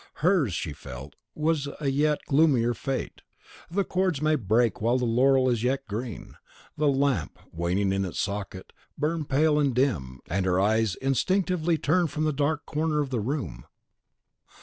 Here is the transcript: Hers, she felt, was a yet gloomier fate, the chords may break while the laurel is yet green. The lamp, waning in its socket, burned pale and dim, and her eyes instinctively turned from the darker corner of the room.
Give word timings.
Hers, 0.25 0.51
she 0.51 0.73
felt, 0.73 1.13
was 1.35 1.67
a 1.79 1.89
yet 1.89 2.21
gloomier 2.27 2.73
fate, 2.73 3.21
the 3.69 3.83
chords 3.83 4.19
may 4.19 4.33
break 4.35 4.81
while 4.81 4.97
the 4.97 5.05
laurel 5.05 5.47
is 5.47 5.61
yet 5.61 5.87
green. 5.87 6.37
The 6.75 6.87
lamp, 6.87 7.37
waning 7.51 7.93
in 7.93 8.03
its 8.03 8.19
socket, 8.19 8.73
burned 8.97 9.29
pale 9.29 9.59
and 9.59 9.75
dim, 9.75 10.19
and 10.27 10.47
her 10.47 10.59
eyes 10.59 10.95
instinctively 10.95 11.77
turned 11.77 12.09
from 12.09 12.23
the 12.23 12.33
darker 12.33 12.63
corner 12.65 12.99
of 12.99 13.11
the 13.11 13.19
room. 13.19 13.67